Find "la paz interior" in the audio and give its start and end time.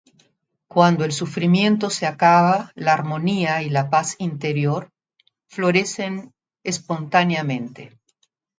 3.69-4.89